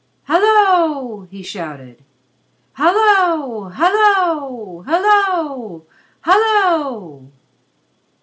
"Hallo!" 0.23 1.27
he 1.29 1.43
shouted. 1.43 2.01
"Hallo! 2.73 3.69
Hallo! 3.69 4.81
Hallo! 4.81 5.85
Hallo!" 6.21 7.31